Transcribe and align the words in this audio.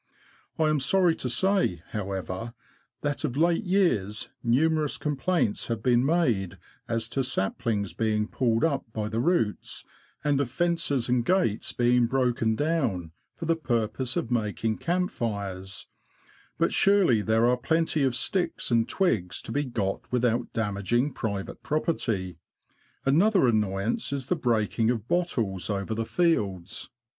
I 0.57 0.63
am 0.69 0.79
sorry 0.79 1.13
to 1.17 1.29
say, 1.29 1.83
how 1.89 2.11
ever, 2.13 2.55
that 3.01 3.23
of 3.23 3.37
late 3.37 3.63
years 3.65 4.31
numerous 4.43 4.97
complaints 4.97 5.67
have 5.67 5.83
been 5.83 6.03
made 6.03 6.57
as 6.87 7.07
to 7.09 7.23
saplings 7.23 7.93
being 7.93 8.27
pulled 8.27 8.63
up 8.63 8.83
by 8.93 9.09
the 9.09 9.19
roots, 9.19 9.85
and 10.23 10.41
of 10.41 10.49
fences 10.49 11.07
and 11.07 11.23
gates 11.23 11.71
being 11.71 12.07
broken 12.07 12.55
down, 12.55 13.11
for 13.35 13.45
the 13.45 13.55
purpose 13.55 14.17
of 14.17 14.31
making 14.31 14.79
camp 14.79 15.11
fires; 15.11 15.85
but 16.57 16.73
surely 16.73 17.21
there 17.21 17.45
are 17.45 17.55
plenty 17.55 18.01
of 18.01 18.15
sticks 18.15 18.71
and 18.71 18.89
twigs 18.89 19.39
to 19.43 19.51
be 19.51 19.65
got 19.65 20.11
without 20.11 20.51
damaging 20.51 21.13
private 21.13 21.61
property. 21.61 22.39
Another 23.05 23.45
annoyance 23.47 24.11
is 24.11 24.29
the 24.29 24.35
break 24.35 24.79
ing 24.79 24.89
of 24.89 25.07
bottles 25.07 25.69
over 25.69 25.93
the 25.93 26.05
fields. 26.07 26.89